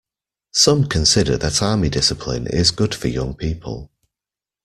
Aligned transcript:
Some 0.55 0.85
consider 0.87 1.37
that 1.37 1.61
army 1.61 1.87
discipline 1.87 2.47
is 2.47 2.71
good 2.71 2.95
for 2.95 3.07
young 3.07 3.35
people. 3.35 3.91